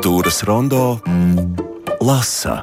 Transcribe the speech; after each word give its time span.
Kultūras 0.00 0.38
rondo 0.48 0.96
lasa. 2.00 2.54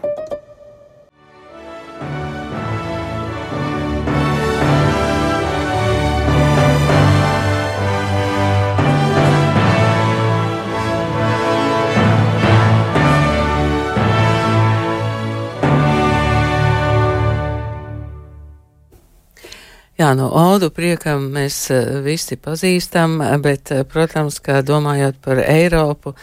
Jā, 19.98 20.16
no 20.18 20.32
Odu 20.34 20.72
priekam 20.74 21.30
mēs 21.38 21.60
eh, 21.70 22.00
visi 22.02 22.40
pazīstam, 22.42 23.20
bet, 23.46 23.70
eh, 23.78 23.86
protams, 23.86 24.42
kā 24.42 24.64
domājot 24.66 25.22
par 25.22 25.46
Eiropu, 25.46 26.16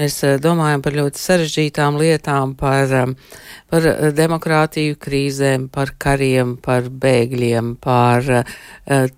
mēs 0.00 0.18
eh, 0.26 0.36
domājam 0.42 0.82
par 0.84 0.96
ļoti 0.98 1.20
sarežģītām 1.22 2.00
lietām, 2.00 2.56
par, 2.58 2.94
par 3.70 3.88
demokrātiju 4.16 4.98
krīzēm, 5.00 5.68
par 5.72 5.94
kariem, 6.00 6.56
par 6.64 6.88
bēgļiem, 6.90 7.74
par 7.84 8.26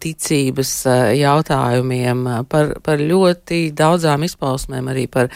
ticības 0.02 0.73
jautājumiem, 1.16 2.24
par, 2.50 2.74
par 2.84 3.00
ļoti 3.00 3.64
daudzām 3.78 4.26
izpausmēm 4.28 4.90
arī 4.92 5.06
par 5.10 5.30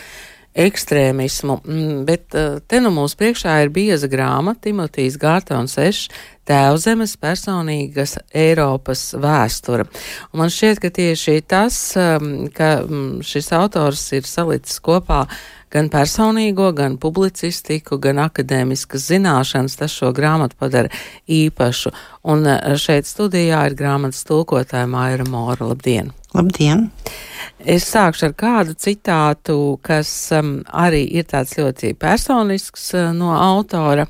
ekstrēmismu, 0.57 1.59
mm, 1.65 1.99
bet 2.09 2.33
te 2.69 2.81
nu 2.81 2.93
mūsu 2.95 3.19
priekšā 3.21 3.59
ir 3.65 3.75
bieza 3.75 4.09
grāmata 4.09 4.69
Timotīs 4.69 5.19
Gārtons 5.21 5.77
Ešs 5.83 6.09
Tēvzemes 6.47 7.17
personīgas 7.19 8.17
Eiropas 8.31 9.09
vēsture. 9.19 9.89
Un 10.31 10.45
man 10.45 10.53
šķiet, 10.53 10.79
ka 10.83 10.93
tieši 10.95 11.41
tas, 11.51 11.77
um, 11.99 12.47
ka 12.55 12.77
mm, 12.85 13.25
šis 13.27 13.51
autors 13.57 14.05
ir 14.15 14.29
salicis 14.31 14.79
kopā 14.79 15.25
gan 15.75 15.91
personīgo, 15.91 16.69
gan 16.77 17.01
publicistiku, 17.03 17.99
gan 17.99 18.23
akadēmiskas 18.29 19.09
zināšanas, 19.11 19.75
tas 19.81 19.97
šo 19.99 20.13
grāmatu 20.15 20.55
padara 20.61 20.93
īpašu. 21.27 21.91
Un 22.31 22.47
uh, 22.47 22.77
šeit 22.79 23.11
studijā 23.11 23.65
ir 23.67 23.75
grāmatas 23.79 24.23
tulkotāja 24.29 24.87
Maira 24.87 25.27
Mora. 25.27 25.73
Labdien! 25.73 26.15
Labdien! 26.37 26.91
Es 27.67 27.87
sākšu 27.89 28.29
ar 28.29 28.33
kādu 28.37 28.75
citātu, 28.79 29.55
kas 29.83 30.11
um, 30.37 30.59
arī 30.69 31.01
ir 31.17 31.25
tāds 31.27 31.57
ļoti 31.57 31.95
personisks 31.99 32.91
uh, 32.95 33.09
no 33.17 33.31
autora. 33.33 34.05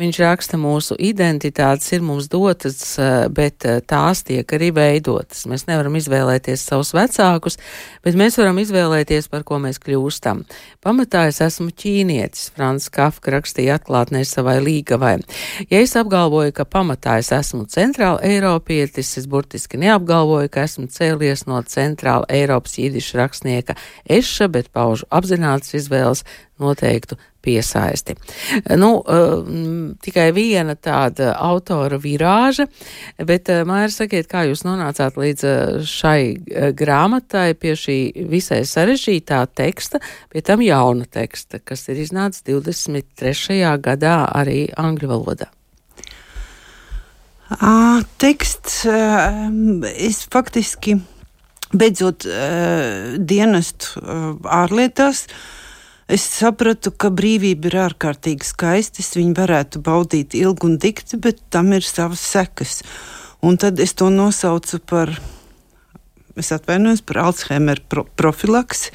Viņš 0.00 0.18
raksta, 0.20 0.58
mūsu 0.60 0.96
identitātes 0.98 1.86
ir 1.94 2.02
mums 2.04 2.26
dotas, 2.32 2.80
uh, 2.98 3.28
bet 3.32 3.64
uh, 3.68 3.78
tās 3.86 4.24
tiek 4.26 4.52
arī 4.56 4.72
veidotas. 4.74 5.44
Mēs 5.48 5.68
nevaram 5.68 5.94
izvēlēties 6.00 6.64
savus 6.66 6.90
vecākus, 6.96 7.60
bet 8.04 8.18
mēs 8.18 8.40
varam 8.40 8.58
izvēlēties, 8.60 9.30
par 9.30 9.46
ko 9.48 9.60
mēs 9.62 9.78
kļūstam. 9.80 10.42
Pamatā 10.82 11.28
es 11.30 11.40
esmu 11.46 11.70
ķīnietis, 11.70 12.50
Frans 12.56 12.90
Kafka 12.92 13.36
rakstīja 13.36 13.78
atklātnē 13.78 14.24
savai 14.28 14.58
līgavai. 14.66 15.14
Ja 15.70 15.84
es 15.84 15.94
apgalvoju, 16.00 16.56
ka 16.58 16.66
pamatā 16.66 17.20
es 17.22 17.30
esmu 17.36 17.68
centrāla 17.70 18.18
eiropietis, 18.26 19.14
es 19.22 19.30
burtiski 19.30 19.80
neapgalvoju, 19.80 20.50
ka 20.52 20.66
esmu 20.66 20.90
cēlies 20.90 21.46
no 21.46 21.59
centrāla 21.68 22.28
Eiropas 22.28 22.78
jidišu 22.78 23.20
rakstnieka 23.20 23.76
Eša, 24.08 24.48
bet 24.48 24.70
paužu 24.72 25.08
apzināts 25.10 25.74
izvēles 25.76 26.24
noteiktu 26.60 27.16
piesaisti. 27.40 28.14
Nu, 28.76 28.90
uh, 29.00 29.46
tikai 30.02 30.28
viena 30.36 30.74
tāda 30.76 31.32
autora 31.40 31.96
virāža, 32.00 32.66
bet, 33.16 33.48
uh, 33.48 33.64
Maira, 33.68 33.90
sakiet, 33.92 34.28
kā 34.30 34.44
jūs 34.48 34.64
nonācāt 34.66 35.16
līdz 35.20 35.46
uh, 35.48 35.78
šai 35.88 36.20
grāmatai 36.76 37.54
pie 37.56 37.72
šī 37.78 37.98
visai 38.30 38.62
sarežģītā 38.68 39.40
teksta, 39.56 40.02
pie 40.32 40.44
tam 40.44 40.64
jauna 40.64 41.08
teksta, 41.08 41.62
kas 41.64 41.88
ir 41.88 42.02
iznācis 42.04 42.44
23. 42.48 43.62
gadā 43.80 44.18
arī 44.36 44.66
angļu 44.76 45.10
valodā? 45.14 45.50
Teksts, 48.22 48.84
es 48.86 50.20
faktiski 50.30 51.00
beidzot 51.72 52.26
uh, 52.28 53.16
dienestu 53.18 54.00
uh, 54.00 54.34
ārlietās, 54.44 55.24
es 56.10 56.26
sapratu, 56.26 56.92
ka 56.92 57.12
brīvība 57.14 57.70
ir 57.70 57.78
ārkārtīgi 57.86 58.48
skaista. 58.48 59.04
Viņu 59.16 59.36
varētu 59.38 59.82
baudīt 59.86 60.34
ilgi 60.38 60.66
un 60.66 60.78
dikti, 60.82 61.20
bet 61.22 61.42
tam 61.54 61.72
ir 61.76 61.86
savas 61.86 62.22
sekas. 62.24 62.80
Un 63.46 63.56
tad 63.60 63.80
es 63.80 63.94
to 63.96 64.10
nosaucu 64.12 64.82
par. 64.84 65.14
Es 66.38 66.52
atvainojos 66.54 67.02
par 67.04 67.18
Alzheimer 67.24 67.80
pro 67.90 68.04
profilaksi. 68.16 68.92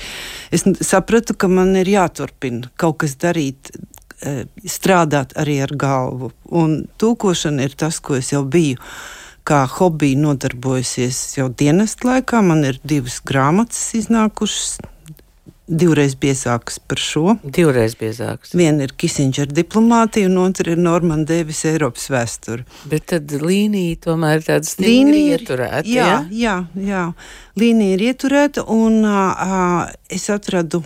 Es 0.56 0.64
sapratu, 0.88 1.36
ka 1.36 1.50
man 1.52 1.76
ir 1.78 1.90
jāturpina 1.92 2.72
kaut 2.80 3.02
kas 3.04 3.18
darīt, 3.22 3.74
strādāt 4.66 5.36
arī 5.40 5.60
ar 5.66 5.74
galvu. 5.76 6.32
Un 6.56 6.86
tūkošana 7.00 7.68
ir 7.68 7.76
tas, 7.78 8.00
ko 8.00 8.18
es 8.20 8.32
jau 8.34 8.44
biju 8.48 8.80
kā 9.46 9.62
hobiju 9.70 10.24
nodarbojusies 10.24 11.38
jau 11.38 11.48
dienestu 11.54 12.10
laikā. 12.10 12.42
Man 12.46 12.66
ir 12.66 12.82
divas 12.84 13.22
grāmatas 13.26 13.88
iznākušas. 14.00 14.78
Divreiz 15.66 16.14
biezākas 16.22 16.76
par 16.78 17.00
šo. 17.02 17.34
Divreiz 17.42 17.96
biezākas. 17.98 18.52
Viena 18.54 18.86
ir 18.86 18.92
Kisindžera 19.02 19.50
diplomātija, 19.50 20.30
un 20.30 20.38
otra 20.44 20.76
ir 20.76 20.82
Normanda 20.82 21.34
Devis 21.34 21.64
Eiropas 21.66 22.06
vēsture. 22.14 22.68
Bet 22.92 23.08
tad 23.10 23.34
līnija 23.42 23.98
tomēr 24.04 24.44
ir 24.44 24.46
tāda 24.46 24.70
stingri 24.70 25.24
ieturēta. 25.32 25.82
Jā, 25.90 26.06
ja? 26.06 26.20
jā, 26.30 26.56
jā. 26.78 27.02
Līnija 27.58 27.98
ir 27.98 28.06
ieturēta, 28.12 28.68
un 28.70 29.02
uh, 29.10 29.90
es 30.14 30.30
atradu 30.30 30.84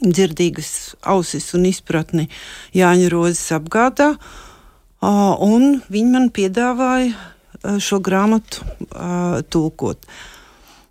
dzirdīgas 0.00 0.72
ausis 1.04 1.52
un 1.56 1.68
izpratni 1.68 2.30
Jāņa 2.76 3.12
Rozes 3.12 3.44
apgādā, 3.60 4.14
uh, 4.16 5.32
un 5.44 5.82
viņi 5.92 6.12
man 6.16 6.32
piedāvāja 6.32 7.12
šo 7.82 8.00
grāmatu 8.04 8.64
uh, 8.64 9.42
tulkot. 9.48 10.08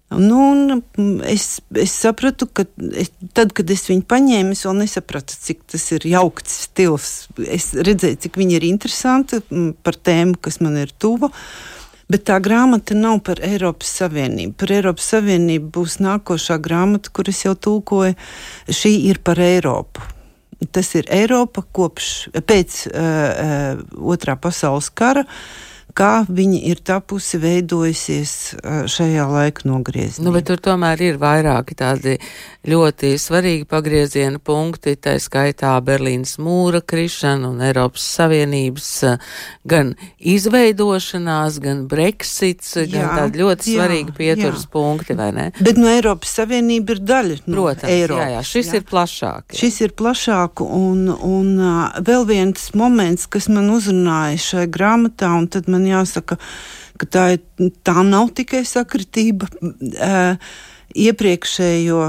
Nu, 0.09 0.81
es, 1.25 1.61
es 1.73 1.93
sapratu, 1.97 2.45
ka 2.47 2.63
es, 2.93 3.09
tad, 3.35 3.51
kad 3.57 3.71
es 3.73 3.87
viņu 3.89 4.05
paņēmu, 4.07 4.53
es 4.53 4.61
vēl 4.67 4.77
nesapratu, 4.83 5.33
cik 5.47 5.63
tas 5.73 5.85
ir 5.95 6.05
jaukts 6.07 6.59
stils. 6.67 7.09
Es 7.41 7.71
redzēju, 7.73 8.19
cik 8.27 8.37
viņa 8.39 8.59
ir 8.59 8.67
interesanta 8.69 9.41
par 9.83 9.97
tēmu, 9.97 10.37
kas 10.37 10.61
man 10.61 10.77
ir 10.83 10.93
tuva. 11.01 11.31
Bet 12.05 12.27
tā 12.29 12.37
grāmata 12.37 12.93
nav 12.93 13.23
par 13.25 13.41
Eiropas 13.43 13.89
Savienību. 13.97 14.53
Par 14.61 14.75
Eiropas 14.75 15.09
Savienību 15.09 15.71
būs 15.73 15.97
nākošā 16.05 16.59
grāmata, 16.61 17.09
kuras 17.09 17.41
jau 17.41 17.55
tulkoju. 17.57 18.13
Šī 18.69 18.93
ir 19.09 19.23
par 19.25 19.41
Eiropu. 19.41 20.05
Tas 20.71 20.93
ir 20.95 21.09
Eiropa 21.11 21.65
kopš 21.75 22.11
pēc 22.45 22.83
uh, 22.87 22.99
uh, 23.01 24.03
otrā 24.13 24.37
pasaules 24.37 24.93
kara. 24.93 25.25
Uh, 25.25 25.73
kā 25.95 26.25
viņa 26.27 26.59
ir 26.71 26.81
tapusi, 26.85 27.39
veidojusies 27.41 28.33
šajā 28.91 29.25
laika 29.31 29.65
nogriezienā. 29.69 30.25
Nu, 30.25 30.33
bet 30.35 30.49
tur 30.49 30.61
tomēr 30.63 31.01
ir 31.05 31.19
vairāki 31.21 31.77
tādi 31.79 32.17
ļoti 32.65 33.13
svarīgi 33.21 33.67
pagrieziena 33.69 34.39
punkti, 34.43 34.95
tā 34.99 35.15
skaitā 35.21 35.75
Berlīnas 35.85 36.35
mūra 36.41 36.81
krišana 36.81 37.51
un 37.51 37.61
Eiropas 37.65 38.05
Savienības 38.17 38.89
gan 39.67 39.93
izveidošanās, 40.19 41.59
gan 41.63 41.85
Brexits, 41.91 42.73
jā, 42.81 42.87
gan 42.91 43.21
tādi 43.21 43.43
ļoti 43.43 43.75
jā, 43.75 43.79
svarīgi 43.79 44.15
pieturas 44.17 44.65
jā. 44.65 44.71
punkti, 44.73 45.17
vai 45.17 45.29
ne? 45.35 45.47
Bet 45.59 45.79
no 45.79 45.89
Eiropas 45.91 46.35
Savienība 46.41 46.97
ir 46.97 47.03
daļa 47.05 47.39
no 47.45 47.55
Protams, 47.55 47.91
Eiropas. 47.91 48.23
Jā, 48.25 48.29
jā, 48.35 48.43
šis 48.51 48.71
jā. 48.71 48.81
ir 48.81 48.87
plašāk. 48.91 49.47
Jā. 49.53 49.61
Šis 49.61 49.81
ir 49.85 49.95
plašāk 49.97 50.65
un, 50.65 51.07
un 51.13 51.51
uh, 51.61 51.99
vēl 52.05 52.27
viens 52.29 52.69
moments, 52.77 53.29
kas 53.31 53.49
man 53.51 53.69
uzrunāja 53.73 54.41
šai 54.41 54.67
grāmatā, 54.71 55.31
un 55.37 55.47
tad 55.53 55.69
man 55.71 55.84
jāsaka, 55.89 56.37
ka 57.01 57.09
tā, 57.11 57.25
ir, 57.37 57.71
tā 57.85 57.99
nav 58.05 58.31
tikai 58.37 58.63
sakritība. 58.67 59.49
Uh, 59.59 60.39
iepriekšējo 60.95 61.99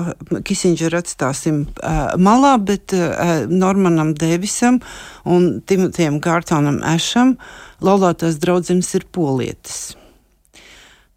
Kisindžeru 0.46 1.00
atstāsim 1.00 1.64
uh, 1.66 2.14
malā, 2.22 2.54
bet 2.62 2.94
uh, 2.94 3.46
Normanam 3.50 4.12
Devisam 4.14 4.78
un 5.26 5.60
Timotejam 5.66 6.20
Gārtonam 6.22 6.78
Ešam 6.94 7.34
laulātās 7.82 8.38
draudzenes 8.42 8.92
ir 8.98 9.06
polietis. 9.12 9.96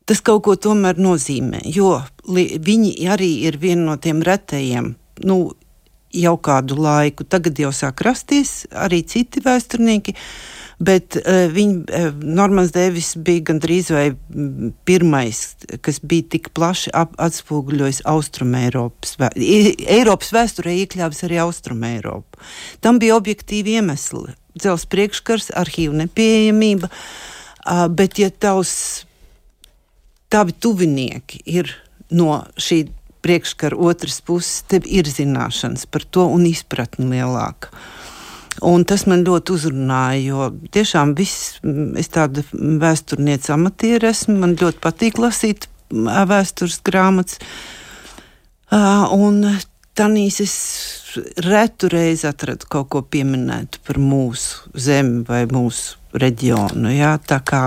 Tas 0.09 0.23
kaut 0.25 0.41
ko 0.47 0.55
tomēr 0.57 0.97
nozīmē, 0.97 1.61
jo 1.69 1.99
viņi 2.25 2.95
arī 3.13 3.29
ir 3.45 3.59
viena 3.61 3.91
no 3.91 3.97
tiem 4.01 4.23
retajiem, 4.25 4.95
nu, 5.29 5.37
jau 6.09 6.33
kādu 6.41 6.79
laiku. 6.81 7.27
Tagad 7.29 7.59
jau 7.61 7.69
sāk 7.75 8.01
rasties 8.05 8.63
arī 8.73 9.03
citi 9.05 9.43
vēsturnieki, 9.45 10.15
Bet 10.79 11.17
uh, 11.19 11.49
viņa, 11.51 11.79
uh, 11.91 12.21
Normans 12.23 12.71
Devis 12.71 13.11
bija 13.19 13.49
gandrīz 13.49 13.89
vai 13.91 14.05
pirmais, 14.87 15.41
kas 15.83 15.99
bija 15.99 16.29
tik 16.37 16.51
plaši 16.55 16.93
atspoguļojis 16.95 18.05
Austrumēropas, 18.07 19.17
vē, 19.19 19.33
Eiropas 19.99 20.31
vēsturē 20.35 20.77
iekļāvis 20.85 21.25
arī 21.27 21.41
Austrumēropu. 21.43 22.39
Tam 22.79 23.01
bija 23.01 23.17
objektīvi 23.19 23.75
iemesli. 23.79 24.37
Dzels 24.59 24.87
priekškars, 24.91 25.51
arhīvu 25.59 25.99
nepieejamība, 25.99 26.87
uh, 26.87 27.85
bet 27.91 28.21
ja 28.23 28.31
tavs, 28.31 29.03
tavi 30.31 30.55
tuvinieki 30.55 31.43
ir 31.59 31.75
no 32.15 32.39
šī 32.55 32.85
priekškara 33.21 33.75
otras 33.75 34.21
puses, 34.23 34.63
tev 34.71 34.87
ir 34.87 35.07
zināšanas 35.11 35.85
par 35.91 36.05
to 36.07 36.25
un 36.31 36.47
izpratne 36.47 37.09
lielāka. 37.11 37.73
Un 38.65 38.83
tas 38.87 39.05
man 39.07 39.23
ļoti 39.27 39.53
uzrunāja, 39.55 40.21
jo 40.23 40.47
tiešām 40.75 41.13
viss, 41.15 41.59
es 41.99 42.11
tāda 42.11 42.43
vēsturniece 42.51 43.53
amatiera 43.55 44.11
esmu, 44.11 44.37
man 44.41 44.55
ļoti 44.59 44.81
patīk 44.83 45.19
lasīt 45.21 45.69
vēstures 45.89 46.81
grāmatas. 46.85 47.39
Un 48.69 49.41
tanīs 49.97 50.39
es 50.43 50.55
retu 51.45 51.89
reizi 51.91 52.27
atradu 52.29 52.67
kaut 52.69 52.89
ko 52.93 53.01
pieminētu 53.01 53.81
par 53.87 53.97
mūsu 54.01 54.69
zemi 54.77 55.23
vai 55.27 55.45
mūsu 55.49 55.97
reģionu. 56.19 56.91
Jā, 56.93 57.15
tā 57.25 57.39
kā 57.45 57.63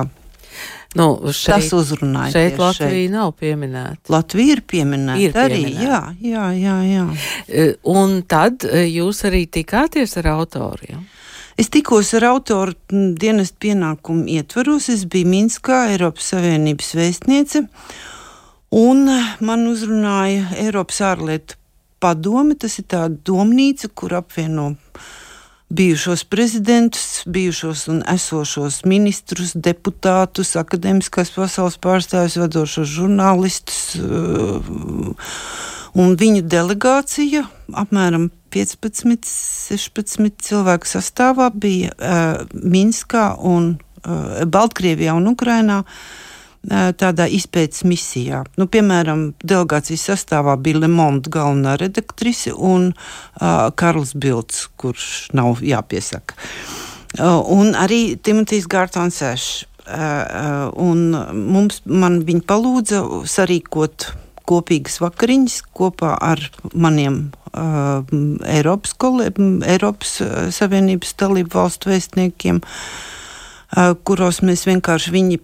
Nu, 0.98 1.06
šeit, 1.32 1.54
tas 1.54 1.72
uzrunāja. 1.72 2.32
Šeit 2.34 2.58
Latvija 2.60 2.90
šeit. 2.90 3.12
nav 3.14 3.32
pieminēta. 3.40 4.12
Latvija 4.12 4.58
ir 4.58 4.62
pieminēta 4.68 5.22
ir 5.24 5.38
arī. 5.40 5.62
Pieminēta. 5.64 5.88
Jā, 5.88 6.00
jā, 6.20 6.44
jā, 6.58 6.76
jā. 6.90 7.06
E, 7.48 7.66
un 7.88 8.18
tad 8.28 8.66
e, 8.68 8.84
jūs 8.90 9.22
arī 9.28 9.46
tikāties 9.48 10.18
ar 10.20 10.28
autoriem? 10.34 11.00
Es 11.60 11.68
tikos 11.72 12.12
ar 12.16 12.26
autoru 12.30 12.76
dienestu 12.90 13.60
pienākumu 13.66 14.24
ietvaros. 14.36 14.88
Es 14.92 15.04
biju 15.08 15.28
Minskā, 15.32 15.86
Eiropas 15.92 16.32
Savienības 16.32 16.92
vēstniece, 16.96 17.66
un 18.76 19.04
man 19.44 19.66
uzrunāja 19.68 20.48
Eiropas 20.60 21.02
ārlietu 21.12 21.60
padome. 22.02 22.56
Tas 22.56 22.78
ir 22.80 22.88
tā 22.92 23.06
domnīca, 23.08 23.92
kur 23.94 24.16
apvieno 24.20 24.72
bijušos 25.72 26.24
prezidentus, 26.24 27.22
bijušos 27.26 27.86
un 27.88 28.02
esošos 28.08 28.82
ministrus, 28.84 29.54
deputātus, 29.56 30.52
akadēmiskās 30.60 31.32
pasaules 31.32 31.78
pārstāvjus, 31.80 32.36
vadošos 32.42 32.90
žurnālistus. 32.92 33.78
Uh, 33.96 35.14
un 35.96 36.16
viņu 36.20 36.44
delegācija, 36.52 37.46
apmēram 37.84 38.28
15, 38.52 39.24
16 39.72 40.44
cilvēku 40.44 40.90
sastāvā, 40.92 41.48
bija 41.54 41.94
uh, 41.96 42.44
Minskā 42.52 43.30
un 43.40 43.72
uh, 43.78 44.44
Baltkrievijā 44.44 45.16
un 45.16 45.32
Ukrainā. 45.32 45.80
Uh, 45.86 46.31
tādā 46.70 47.26
izpētes 47.26 47.82
misijā. 47.88 48.44
Nu, 48.60 48.68
piemēram, 48.70 49.32
delegācijas 49.42 50.06
sastāvā 50.12 50.54
bija 50.62 50.84
Lemonda 50.84 51.32
galvenā 51.32 51.74
redaktrise 51.80 52.54
un 52.54 52.92
uh, 52.92 53.70
Karls 53.74 54.14
Bilds, 54.14 54.68
kurš 54.78 55.32
nav 55.34 55.62
jāpiesaka. 55.66 56.38
Uh, 57.18 57.42
un 57.50 57.74
arī 57.76 58.14
Timotejs 58.16 58.70
Gārtons 58.70 59.20
Ešs. 59.26 59.66
Uh, 59.82 60.70
un 60.78 61.10
mums, 61.50 61.80
man 61.90 62.20
viņa 62.22 62.44
palūdza 62.46 63.00
sarīkot 63.26 64.12
kopīgas 64.46 65.00
vakariņas 65.02 65.56
kopā 65.74 66.12
ar 66.22 66.38
maniem 66.70 67.32
uh, 67.50 68.06
Eiropas, 68.46 68.94
kolēģiem, 68.94 69.56
Eiropas 69.66 70.20
Savienības 70.54 71.16
dalību 71.18 71.58
valstu 71.58 71.90
vēstniekiem, 71.90 72.62
uh, 72.62 73.96
kuros 74.06 74.38
mēs 74.46 74.62
vienkārši 74.70 75.16
viņi 75.18 75.40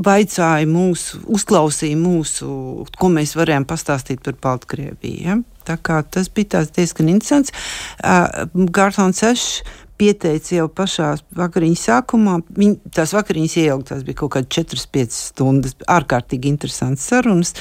vaicāja 0.00 0.68
mūsu, 0.68 1.20
uzklausīja 1.30 1.98
mūsu, 2.00 2.48
ko 2.98 3.12
mēs 3.12 3.36
varējām 3.38 3.66
pastāstīt 3.68 4.24
par 4.24 4.38
Baltkrieviju. 4.42 5.20
Ja? 5.26 5.36
Tā 5.68 5.76
kā 5.76 6.00
tas 6.02 6.30
bija 6.32 6.64
diezgan 6.76 7.12
interesants. 7.12 7.54
Uh, 8.00 8.48
Gārtons 8.74 9.22
Ešs 9.26 9.62
pieteica 10.00 10.54
jau 10.56 10.66
pašā 10.72 11.10
vakariņas 11.36 11.86
sākumā. 11.90 12.38
Viņ, 12.56 12.76
tās 12.96 13.12
vakariņas 13.12 13.56
ieilgtās 13.60 14.04
bija 14.06 14.22
kaut 14.22 14.32
kādas 14.38 14.54
4-5 14.56 15.16
stundas, 15.16 15.76
ārkārtīgi 15.84 16.48
interesants 16.48 17.04
sarunas. 17.10 17.52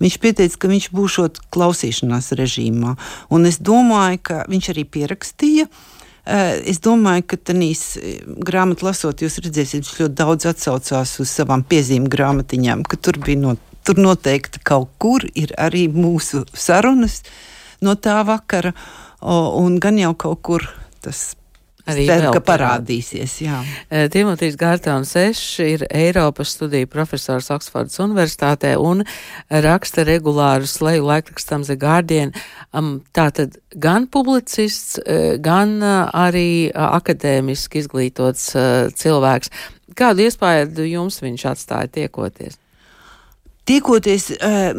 Viņš 0.00 0.20
pieteica, 0.22 0.62
ka 0.62 0.72
viņš 0.72 0.88
būšot 0.96 1.42
klausīšanās 1.52 2.32
režīmā. 2.40 2.96
Un 3.36 3.50
es 3.50 3.60
domāju, 3.60 4.22
ka 4.30 4.44
viņš 4.48 4.72
arī 4.72 4.88
pierakstīja. 4.96 5.68
Uh, 5.68 6.01
es 6.24 6.78
domāju, 6.82 7.26
ka 7.32 7.38
tādīs 7.50 7.82
eh, 7.98 8.22
grāmatā 8.22 8.86
lasot, 8.86 9.22
jūs 9.24 9.40
redzēsiet, 9.42 9.82
viņš 9.82 10.00
ļoti 10.00 10.18
daudz 10.20 10.48
atsaucās 10.52 11.18
uz 11.22 11.34
savām 11.34 11.64
piezīmju 11.66 12.12
grāmatiņām, 12.12 12.86
ka 12.86 12.98
tur 13.00 13.18
bija 13.22 13.40
no, 13.42 13.56
tur 13.82 13.98
noteikti 13.98 14.62
kaut 14.62 14.92
kur 15.02 15.26
ir 15.34 15.54
arī 15.58 15.88
mūsu 15.90 16.44
sarunas 16.54 17.22
no 17.82 17.96
tā 17.98 18.20
vakara, 18.26 18.70
un 19.22 19.78
gan 19.82 19.98
jau 19.98 20.14
kaut 20.14 20.42
kur 20.46 20.66
tas 21.02 21.32
Arī 21.90 22.04
ceru, 22.06 22.30
ka 22.36 22.42
parādīsies. 22.46 23.34
E, 23.42 24.04
Timotīs 24.12 24.54
Gārtons 24.60 25.16
Ešs 25.18 25.64
ir 25.64 25.84
Eiropas 25.90 26.54
studiju 26.54 26.86
profesors 26.92 27.50
Oksfordas 27.50 27.98
Universitātē 28.04 28.76
un 28.78 29.02
raksta 29.50 30.04
regulāru 30.06 30.68
sleju 30.70 31.08
laikrakstam 31.08 31.66
The 31.66 31.76
Guardian. 31.80 32.34
Tātad 33.16 33.58
gan 33.74 34.06
publicists, 34.06 35.00
gan 35.42 35.78
arī 35.82 36.70
akadēmiski 36.70 37.82
izglītots 37.82 38.52
cilvēks. 39.02 39.50
Kādu 39.98 40.28
iespēju 40.28 40.86
jums 40.86 41.18
viņš 41.24 41.48
atstāja 41.50 41.90
tiekoties? 41.98 42.62
Tiekoties, 43.68 44.24
uh, 44.42 44.72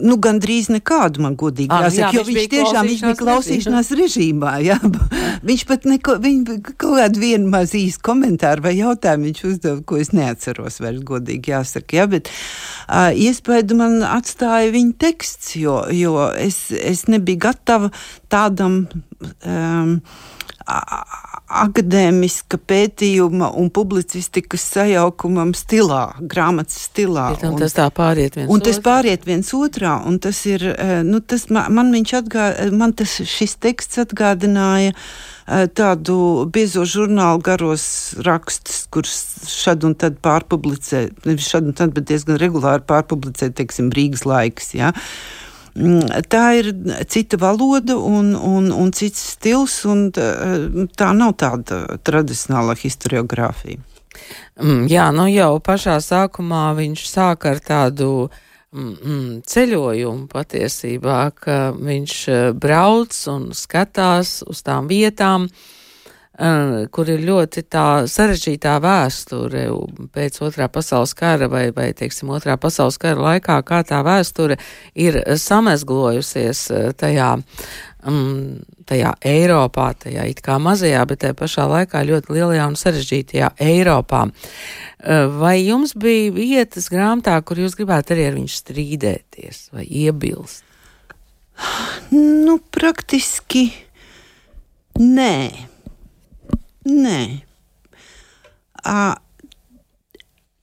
nu, 0.00 0.14
gandrīz 0.24 0.70
nekādu 0.72 1.20
man 1.20 1.34
godīgi 1.40 1.68
ah, 1.68 1.84
jāsaka, 1.84 2.06
jā, 2.06 2.12
jo 2.16 2.22
viņš, 2.24 2.36
viņš 2.38 2.50
tiešām 2.54 2.88
viņš 2.88 3.02
bija 3.04 3.18
klausīšanās 3.18 3.90
režīmā. 3.98 4.54
Jā. 4.64 4.78
viņš 5.50 5.64
pat 5.68 5.84
neko, 5.90 6.14
viņ, 6.24 6.38
kaut 6.70 6.96
kādu 6.96 7.20
vienu 7.20 7.50
maz 7.52 7.74
īstu 7.76 8.04
komentāru 8.08 8.64
vai 8.64 8.72
jautājumu 8.78 9.28
viņš 9.28 9.42
uzdeva, 9.50 9.82
ko 9.84 10.00
es 10.00 10.14
neatceros 10.16 10.80
vairs 10.80 11.04
godīgi 11.12 11.52
jāsaka. 11.52 12.00
Jā, 12.00 12.08
bet 12.14 12.32
uh, 12.32 13.10
iespēju 13.12 13.76
man 13.76 14.00
atstāja 14.08 14.72
viņa 14.72 14.96
teksts, 15.04 15.52
jo, 15.60 15.82
jo 15.92 16.16
es, 16.40 16.70
es 16.72 17.04
nebiju 17.12 17.44
gatava 17.50 17.92
tādam. 18.32 18.86
Um, 19.44 19.98
akadēmiska 21.50 22.60
pētījuma 22.70 23.50
un 23.58 23.70
publicistikas 23.74 24.62
sajaukumam 24.76 25.52
stilā, 25.58 26.02
grāmatas 26.20 26.86
stilā. 26.86 27.30
Ja, 27.34 27.50
un, 27.50 27.58
tas 27.60 27.74
tā 27.76 27.88
pāriet 27.94 28.38
viens 28.38 28.52
un 28.52 28.62
tas 28.64 28.78
pāriet 28.84 29.26
viens 29.28 29.50
otrā, 29.56 29.96
un 30.06 30.20
tas 30.22 30.38
ir, 30.50 30.64
eh, 30.70 31.00
nu, 31.06 31.20
tas 31.20 31.48
man, 31.50 31.72
man 31.74 31.90
viņš 31.94 32.14
atgā, 32.20 32.46
man 32.76 32.94
tas 32.96 33.18
šis 33.26 33.56
teksts 33.62 34.00
atgādināja 34.04 34.94
eh, 34.94 35.66
tādu 35.66 36.46
biezo 36.54 36.86
žurnālu 36.88 37.42
garos 37.50 37.84
rakstus, 38.26 38.86
kurus 38.94 39.18
šad 39.50 39.84
un 39.88 39.98
tad 39.98 40.22
pārpublicē, 40.22 41.08
nevis 41.26 41.50
šad 41.50 41.72
un 41.72 41.76
tad, 41.76 41.94
bet 41.96 42.08
diezgan 42.12 42.38
regulāri 42.40 42.86
pārpublicē, 42.86 43.50
teiksim, 43.58 43.90
Rīgas 43.94 44.26
laiks, 44.28 44.74
jā. 44.78 44.94
Ja? 44.94 45.38
Mm, 45.74 46.22
tā 46.30 46.44
ir 46.58 46.70
cita 47.10 47.38
valoda 47.40 47.96
un, 47.96 48.34
un, 48.34 48.70
un 48.74 48.92
cits 48.96 49.22
stils, 49.36 49.80
un 49.86 50.08
tā 50.10 51.10
nav 51.16 51.36
tāda 51.40 51.82
tradicionāla 52.02 52.76
historiografija. 52.80 53.80
Mm, 54.60 54.86
jā, 54.90 55.08
nu 55.14 55.26
jau 55.30 55.54
pašā 55.64 55.98
sākumā 56.04 56.70
viņš 56.76 57.04
sāka 57.08 57.54
ar 57.54 57.60
tādu 57.64 58.10
mm, 58.28 58.94
mm, 58.94 59.34
ceļojumu 59.48 60.26
patiesībā, 60.32 61.20
ka 61.38 61.58
viņš 61.78 62.16
eh, 62.28 62.46
brauc 62.52 63.20
un 63.32 63.52
skatās 63.56 64.40
uz 64.50 64.64
tām 64.66 64.90
vietām, 64.90 65.46
uh, 65.46 65.50
Eh, 65.50 65.78
kur 66.90 67.10
ir 67.12 67.20
ļoti 67.26 67.64
tā 67.68 67.86
sarežģītā 68.08 68.78
vēsture 68.80 69.66
pēc 70.14 70.38
otrā 70.46 70.70
pasaules 70.72 71.12
kara 71.18 71.50
vai, 71.52 71.66
vai, 71.76 71.90
teiksim, 71.96 72.30
otrā 72.32 72.56
pasaules 72.60 72.96
kara 73.00 73.20
laikā, 73.20 73.58
kā 73.68 73.82
tā 73.84 74.00
vēsture 74.06 74.56
ir 74.94 75.20
samezglojusies 75.36 76.62
tajā, 77.00 77.28
um, 78.08 78.56
tajā 78.88 79.12
Eiropā, 79.28 79.90
tajā 80.06 80.24
it 80.32 80.40
kā 80.46 80.56
mazajā, 80.62 81.04
bet 81.10 81.20
tajā 81.26 81.36
pašā 81.36 81.68
laikā 81.74 82.06
ļoti 82.08 82.36
lielajā 82.38 82.70
un 82.72 82.80
sarežģītajā 82.80 83.52
Eiropā. 83.66 84.24
Vai 85.36 85.54
jums 85.60 85.92
bija 85.92 86.32
vietas 86.36 86.88
grāmatā, 86.92 87.36
kur 87.44 87.60
jūs 87.60 87.76
gribētu 87.76 88.16
arī 88.16 88.30
ar 88.30 88.40
viņu 88.40 88.56
strīdēties 88.56 89.62
vai 89.76 89.84
iebilst? 89.84 90.64
Nu, 92.16 92.56
praktiski 92.72 93.68
nē. 94.96 95.69
Nē. 96.88 97.42
À, 98.80 99.20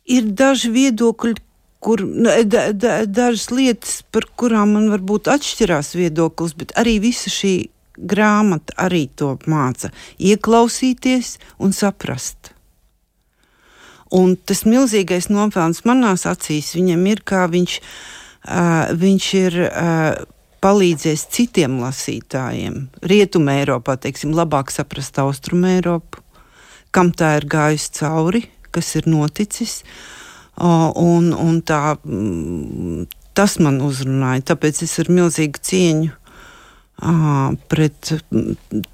ir 0.10 0.32
daži 0.34 0.72
viedokļi, 0.74 1.36
kur 1.84 2.02
da, 2.02 2.72
da, 2.74 3.00
dažas 3.06 3.52
lietas, 3.54 4.00
par 4.12 4.26
kurām 4.40 4.74
man 4.78 4.90
varbūt 4.92 5.30
atšķirās 5.30 5.94
viedoklis, 6.00 6.56
bet 6.58 6.74
arī 6.80 6.98
visa 7.04 7.30
šī 7.32 7.56
grāmata 7.98 8.74
arī 8.88 9.08
to 9.18 9.36
māca. 9.50 9.92
Ieklausīties 10.18 11.38
un 11.62 11.74
saprast. 11.74 12.54
Un 14.14 14.38
tas 14.40 14.64
milzīgais 14.64 15.28
nopelns 15.30 15.84
manās 15.86 16.26
acīs 16.30 16.72
viņam 16.78 17.06
ir, 17.12 17.22
kā 17.28 17.46
viņš, 17.52 17.78
uh, 18.48 18.96
viņš 18.98 19.30
ir. 19.44 19.62
Uh, 19.68 20.34
palīdzēs 20.64 21.26
citiem 21.34 21.80
lasītājiem, 21.82 22.80
Rietumē 23.06 23.60
Eiropā, 23.62 23.98
teiksim, 24.02 24.34
labāk 24.38 24.72
saprast 24.74 25.20
Austrumu 25.22 25.70
Eiropu, 25.76 26.24
kam 26.96 27.12
tā 27.14 27.36
ir 27.40 27.48
gājusi 27.52 27.94
cauri, 28.00 28.44
kas 28.74 28.96
ir 29.00 29.10
noticis. 29.10 29.82
Un, 30.58 31.30
un 31.38 31.60
tā, 31.62 31.98
tas 33.38 33.58
man 33.62 33.78
uzrunāja. 33.86 34.48
Tāpēc 34.54 34.82
es 34.88 34.96
ar 35.04 35.12
milzīgu 35.14 35.62
cieņu 35.70 36.16
pret 37.70 38.14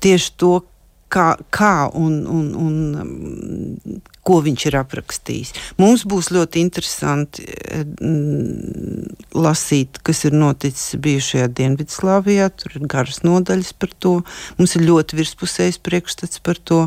tieši 0.04 0.34
to, 0.36 0.58
kā, 1.14 1.28
kā 1.54 1.74
un, 1.98 2.24
un, 2.30 2.48
un 2.58 2.76
um, 3.02 4.00
ko 4.26 4.40
viņš 4.44 4.66
ir 4.70 4.78
aprakstījis. 4.80 5.54
Mums 5.82 6.06
būs 6.10 6.32
ļoti 6.34 6.64
interesanti 6.64 7.46
mm, 7.46 9.14
lasīt, 9.38 10.00
kas 10.06 10.24
ir 10.28 10.38
noticis 10.38 10.98
bijušajā 11.04 11.50
Dienvidslāvijā. 11.60 12.50
Tur 12.58 12.78
ir 12.80 12.88
garas 12.92 13.22
nodaļas 13.28 13.74
par 13.78 13.94
to. 14.00 14.16
Mums 14.60 14.78
ir 14.78 14.88
ļoti 14.88 15.20
virspusējs 15.20 15.82
priekšstats 15.84 16.44
par 16.44 16.62
to. 16.62 16.86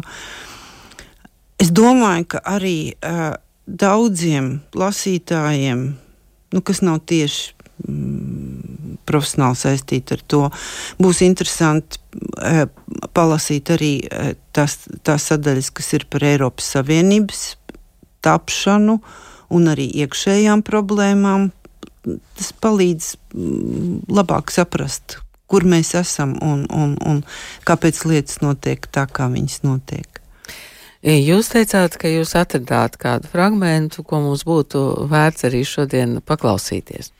Es 1.63 1.71
domāju, 1.73 2.31
ka 2.35 2.43
arī 2.57 2.79
uh, 2.95 3.37
daudziem 3.67 4.59
lasītājiem, 4.77 5.87
nu, 6.55 6.65
kas 6.65 6.83
nav 6.85 7.03
tieši 7.09 7.55
mm, 7.85 8.99
profesionāli 9.09 9.61
saistīti 9.61 10.17
ar 10.17 10.25
to, 10.29 10.43
būs 11.01 11.23
interesanti 11.27 12.01
palasīt 13.17 13.71
arī 13.75 13.93
uh, 14.07 14.33
tās, 14.57 14.79
tās 15.07 15.29
sadaļas, 15.31 15.71
kas 15.77 15.93
ir 15.99 16.07
par 16.11 16.25
Eiropas 16.27 16.69
Savienības 16.77 17.45
tapšanu 18.25 18.99
un 19.55 19.71
arī 19.71 19.87
iekšējām 20.03 20.65
problēmām. 20.67 21.51
Tas 22.07 22.53
palīdz 22.63 23.13
mm, 23.35 23.95
labāk 24.15 24.53
saprast, 24.55 25.19
kur 25.51 25.67
mēs 25.67 25.95
esam 25.99 26.37
un, 26.43 26.67
un, 26.71 26.95
un 27.03 27.23
kāpēc 27.67 28.05
lietas 28.07 28.41
notiek 28.45 28.87
tā, 28.95 29.07
kā 29.11 29.29
viņas 29.33 29.63
notiek. 29.67 30.23
Jūs 31.07 31.53
teicāt, 31.53 31.99
ka 32.01 32.11
jūs 32.11 32.33
atradāt 32.39 32.97
kādu 32.99 33.29
fragmentu, 33.31 34.03
ko 34.03 34.19
mums 34.25 34.43
būtu 34.47 35.07
vērts 35.11 35.47
arī 35.47 35.61
šodien 35.67 36.19
paklausīties 36.27 37.13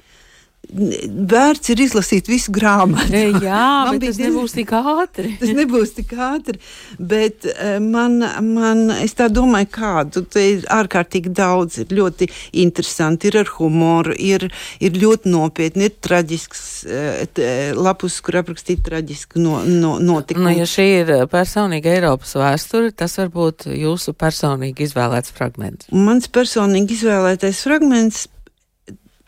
vērts 0.73 1.71
ir 1.73 1.83
izlasīt 1.87 2.29
visu 2.31 2.53
grāmatu. 2.55 3.15
Jā, 3.45 3.69
bet 3.93 4.03
tas 4.03 4.19
diezgan... 4.19 4.33
nebūs 4.33 4.55
tik 4.57 4.73
ātri. 4.77 5.33
tas 5.41 5.53
nebūs 5.57 5.95
tik 5.97 6.13
ātri, 6.13 6.61
bet 6.99 7.47
eh, 7.53 7.79
man, 7.83 8.19
man 8.47 8.83
es 8.99 9.17
tā 9.19 9.29
domāju, 9.33 9.71
kādu, 9.77 10.25
te 10.31 10.45
ir 10.57 10.67
ārkārtīgi 10.73 11.33
daudz, 11.37 11.81
ir 11.85 11.95
ļoti 11.97 12.29
interesanti, 12.65 13.31
ir 13.31 13.41
ar 13.45 13.53
humoru, 13.57 14.17
ir, 14.19 14.49
ir 14.83 15.01
ļoti 15.01 15.33
nopietni, 15.33 15.89
ir 15.91 15.97
traģisks 16.05 16.63
eh, 16.87 17.73
lapus, 17.77 18.19
kur 18.25 18.41
aprakstīt 18.43 18.85
traģisku 18.87 19.43
no, 19.43 19.61
no, 19.67 19.97
notikumu. 20.03 20.51
Nu, 20.51 20.57
ja 20.61 20.69
šī 20.71 20.89
ir 21.01 21.13
personīga 21.33 21.95
Eiropas 21.97 22.37
vēsture, 22.39 22.95
tas 22.97 23.17
var 23.21 23.33
būt 23.35 23.69
jūsu 23.73 24.17
personīgi 24.19 24.89
izvēlēts 24.89 25.35
fragments. 25.37 25.91
Mans 25.95 26.31
personīgi 26.33 26.99
izvēlētais 26.99 27.63
fragments 27.67 28.27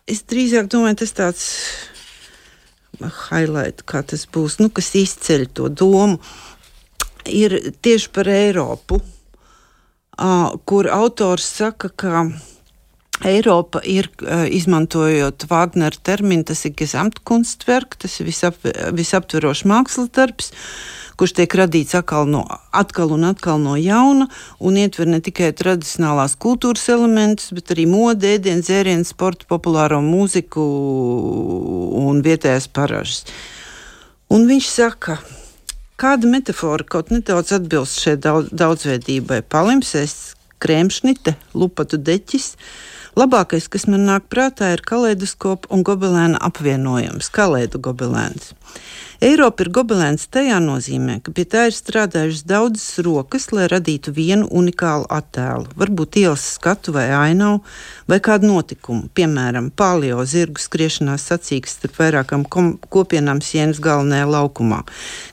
es 0.08 0.24
drīzāk 0.28 0.70
domāju, 0.72 1.02
tas 1.02 1.14
tāds 1.16 1.46
highlight, 3.28 3.84
kā 3.86 4.02
tas 4.02 4.24
būs, 4.32 4.58
nu, 4.62 4.70
kas 4.74 4.90
izceļ 4.98 5.46
to 5.54 5.68
domu, 5.70 6.18
ir 7.28 7.54
tieši 7.84 8.10
par 8.14 8.30
Eiropu, 8.32 9.00
uh, 9.02 10.56
kur 10.64 10.88
autors 10.92 11.46
saka, 11.60 11.92
ka 11.92 12.24
Eiropa 13.26 13.80
ir, 13.82 14.10
izmantojot 14.54 15.48
Wagner 15.50 15.96
terminu, 16.06 16.44
tas 16.46 16.62
ir 16.68 16.76
Gesamtkunstwerk, 16.78 17.96
tas 17.98 18.20
ir 18.20 18.28
visap, 18.28 18.60
visaptverošs 18.94 19.64
mākslas 19.66 20.12
darbs, 20.14 20.52
kurš 21.18 21.34
tiek 21.40 21.56
radīts 21.58 21.96
atkal, 21.98 22.28
no, 22.30 22.44
atkal 22.70 23.10
un 23.16 23.26
atkal 23.26 23.58
no 23.58 23.74
jauna 23.74 24.28
un 24.62 24.78
ietver 24.78 25.10
ne 25.10 25.18
tikai 25.24 25.50
tradicionālās 25.58 26.36
kultūras 26.38 26.86
elementus, 26.94 27.50
bet 27.56 27.72
arī 27.74 27.88
mode, 27.90 28.28
ēdienu, 28.38 28.62
dzērienu, 28.62 29.08
sportu, 29.08 29.48
populāro 29.50 29.98
mūziku 30.04 30.62
un 32.04 32.22
vietējās 32.22 32.70
paražas. 32.70 33.24
Un 34.30 34.46
viņš 34.46 34.68
saka, 34.70 35.18
kāda 35.98 36.30
metāfora 36.30 36.86
kaut 36.86 37.10
nedaudz 37.10 37.56
atbilst 37.56 37.98
šai 38.04 38.14
daudz, 38.22 38.52
daudzveidībai. 38.54 39.40
Palimsēs, 39.50 40.36
krēmšnite, 40.62 41.34
lupatu 41.58 41.98
deķis. 41.98 42.52
Labākais, 43.18 43.64
kas 43.66 43.88
man 43.90 44.04
nāk 44.06 44.28
prātā, 44.30 44.68
ir 44.76 44.82
kaleidoskopa 44.86 45.72
un 45.74 45.80
gobelēna 45.82 46.38
apvienojums, 46.48 47.32
kalēdu 47.34 47.80
gobelēns. 47.82 48.52
Eiropa 49.24 49.64
ir 49.64 49.72
gobelēns 49.74 50.28
tajā 50.30 50.60
nozīmē, 50.62 51.16
ka 51.26 51.34
pie 51.34 51.42
tā 51.50 51.64
ir 51.66 51.74
strādājušas 51.74 52.44
daudzas 52.46 53.02
rokas, 53.02 53.48
lai 53.50 53.66
radītu 53.72 54.14
vienu 54.14 54.46
unikālu 54.60 55.08
attēlu, 55.10 55.66
varbūt 55.82 56.20
ielas 56.22 56.46
skatu 56.60 56.94
vai 56.94 57.08
ainavu, 57.10 57.64
vai 58.06 58.20
kādu 58.22 58.52
notikumu, 58.52 59.10
piemēram, 59.18 59.72
palio 59.74 60.22
zirgu 60.22 60.62
skriešanās 60.62 61.26
sacīks 61.32 61.74
starp 61.80 61.98
vairākām 61.98 62.46
kopienām 62.46 63.42
sienas 63.42 63.82
galvenajā 63.82 64.30
laukumā, 64.30 64.84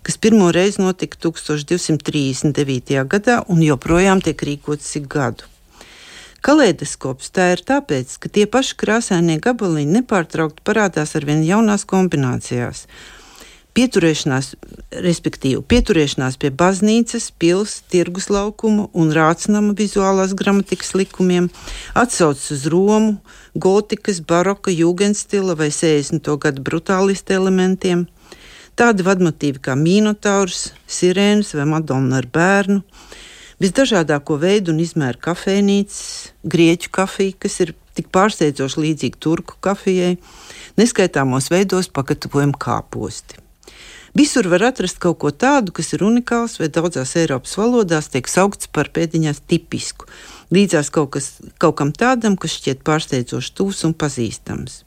kas 0.01 0.17
pirmo 0.17 0.49
reizi 0.49 0.81
notika 0.81 1.21
1239. 1.29 3.03
gadā 3.05 3.43
un 3.45 3.61
joprojām 3.61 4.25
tiek 4.25 4.49
rīkots 4.49 4.95
ik 4.97 5.13
gadu. 5.19 5.54
Kaleidoskops 6.45 7.31
tā 7.33 7.51
ir 7.55 7.65
tāpēc, 7.65 8.19
ka 8.21 8.29
tie 8.29 8.45
paši 8.45 8.75
krāsainie 8.77 9.39
gabaliņi 9.41 9.99
nepārtraukti 9.99 10.61
parādās 10.67 11.15
ar 11.17 11.25
vien 11.25 11.41
jaunās 11.45 11.87
kombinācijās 11.89 12.85
pieturēšanās, 13.75 14.53
respektīvi 15.03 15.59
pieturēšanās 15.67 16.37
pie 16.39 16.51
baznīcas, 16.55 17.27
pilsētas, 17.41 17.83
tirgus 17.91 18.29
laukuma 18.31 18.87
un 18.95 19.11
rācinama 19.15 19.75
vizuālās 19.77 20.35
gramatikas 20.37 20.93
likumiem, 20.95 21.49
atsaucas 21.97 22.47
uz 22.55 22.65
Romu, 22.71 23.17
gotikas, 23.55 24.21
baroka, 24.23 24.71
jūgenstila 24.71 25.57
vai 25.59 25.71
60. 25.75 26.31
gadu 26.45 26.63
brutālistu 26.65 27.35
elementiem. 27.35 28.07
Tādi 28.75 29.05
vadmotīvi 29.07 29.61
kā 29.63 29.75
mīnotaurs, 29.79 30.69
sirēnas 30.87 31.53
vai 31.55 31.67
madonna 31.75 32.19
ar 32.19 32.27
bērnu, 32.31 32.81
visdažādāko 33.63 34.37
veidu 34.41 34.73
un 34.73 34.81
izmēru 34.83 35.21
kafejnīcas, 35.29 36.33
grieķu 36.43 36.91
kafija, 36.95 37.37
kas 37.45 37.59
ir 37.63 37.73
tik 37.95 38.11
pārsteidzoši 38.15 38.83
līdzīga 38.83 39.21
turku 39.23 39.57
kafijai, 39.63 40.17
neskaitāmos 40.79 41.49
veidos 41.53 41.91
pagatavojam 41.95 42.53
kāposti. 42.53 43.39
Visur 44.15 44.47
var 44.47 44.63
atrast 44.69 45.01
kaut 45.03 45.17
ko 45.19 45.33
tādu, 45.35 45.73
kas 45.75 45.91
ir 45.91 46.05
unikāls 46.07 46.55
vai 46.61 46.69
daudzās 46.71 47.17
Eiropas 47.19 47.57
valodās 47.59 48.07
tiek 48.13 48.29
saukts 48.31 48.69
par 48.71 48.87
pēdiņās 48.95 49.41
tipisku. 49.43 50.07
Līdzās 50.55 50.87
kaut, 50.87 51.09
kas, 51.17 51.27
kaut 51.59 51.75
kam 51.81 51.91
tādam, 51.91 52.37
kas 52.39 52.55
šķiet 52.55 52.85
pārsteidzoši 52.87 53.55
tūs 53.59 53.83
un 53.83 53.91
pazīstams. 53.91 54.84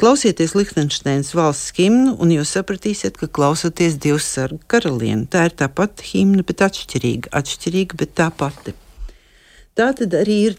Klausieties 0.00 0.54
Liechtensteinas 0.56 1.34
valsts 1.36 1.74
himnu, 1.76 2.16
un 2.22 2.32
jūs 2.32 2.54
sapratīsiet, 2.56 3.18
ka 3.20 3.28
klausoties 3.28 3.98
Dievs 4.02 4.26
sarga 4.34 4.60
karalieni. 4.74 5.28
Tā 5.30 5.46
ir 5.48 5.56
tā 5.58 5.68
pati 5.68 6.08
himna, 6.14 6.44
bet 6.46 6.64
atšķirīga, 6.64 7.32
atšķirīga, 7.38 7.98
bet 8.00 8.14
tā 8.18 8.28
pati. 8.34 8.74
Tā 9.78 9.92
tad 9.96 10.14
arī 10.16 10.38
ir 10.50 10.56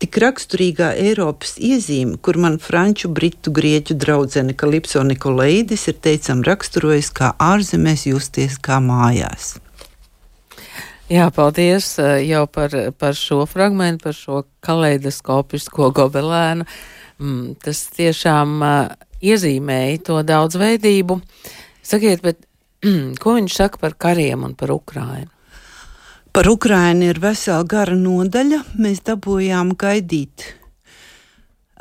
tik 0.00 0.16
raksturīgā 0.22 0.94
Eiropas 0.98 1.58
iezīme, 1.60 2.16
kur 2.24 2.38
man 2.40 2.56
franču, 2.62 3.10
britu, 3.12 3.52
grieķu 3.54 3.98
draudzene 4.00 4.56
Kalipso 4.56 5.02
Nikolaidis 5.04 5.88
ir 5.92 5.98
teicam 6.00 6.40
raksturojis, 6.46 7.10
kā 7.12 7.34
ārzemēs 7.36 8.06
justies 8.08 8.56
kā 8.62 8.80
mājās. 8.82 9.58
Jā, 11.10 11.26
paldies 11.34 11.96
eh, 11.98 12.22
jau 12.30 12.44
par, 12.46 12.74
par 12.94 13.16
šo 13.18 13.42
fragment, 13.50 13.98
par 14.02 14.14
šo 14.14 14.44
kaleidoskopisko 14.62 15.90
gobelēnu. 15.96 16.66
Mm, 17.20 17.56
tas 17.60 17.82
tiešām 17.92 18.54
uh, 18.64 18.92
iezīmēja 19.20 19.98
to 20.08 20.20
daudzveidību. 20.24 21.18
Sakiet, 21.84 22.22
bet 22.24 22.46
ko 23.22 23.36
viņš 23.36 23.58
saka 23.58 23.80
par 23.82 23.96
kariem 24.00 24.46
un 24.48 24.56
par 24.56 24.72
Ukrainu? 24.72 25.28
Par 26.32 26.46
Ukrajinu 26.48 27.10
ir 27.10 27.20
vesela 27.20 27.66
gara 27.66 27.96
nodaļa. 27.98 28.62
Mēs 28.80 29.02
dabūjām 29.04 29.74
gaidīt 29.76 30.46